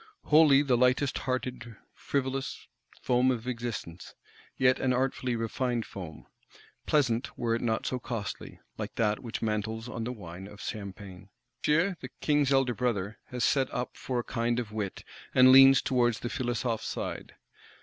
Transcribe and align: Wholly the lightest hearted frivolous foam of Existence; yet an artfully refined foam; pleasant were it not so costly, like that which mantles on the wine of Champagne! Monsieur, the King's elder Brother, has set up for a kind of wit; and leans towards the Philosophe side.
Wholly 0.23 0.63
the 0.63 0.77
lightest 0.77 1.15
hearted 1.29 1.75
frivolous 1.93 2.65
foam 3.03 3.29
of 3.29 3.47
Existence; 3.47 4.15
yet 4.57 4.79
an 4.79 4.93
artfully 4.93 5.35
refined 5.35 5.85
foam; 5.85 6.25
pleasant 6.87 7.37
were 7.37 7.53
it 7.53 7.61
not 7.61 7.85
so 7.85 7.99
costly, 7.99 8.59
like 8.79 8.95
that 8.95 9.19
which 9.19 9.43
mantles 9.43 9.87
on 9.87 10.03
the 10.03 10.11
wine 10.11 10.47
of 10.47 10.59
Champagne! 10.59 11.29
Monsieur, 11.61 11.97
the 12.01 12.09
King's 12.19 12.51
elder 12.51 12.73
Brother, 12.73 13.19
has 13.25 13.43
set 13.43 13.71
up 13.71 13.95
for 13.95 14.17
a 14.21 14.23
kind 14.23 14.59
of 14.59 14.71
wit; 14.71 15.03
and 15.35 15.51
leans 15.51 15.83
towards 15.83 16.21
the 16.21 16.29
Philosophe 16.29 16.81
side. 16.83 17.35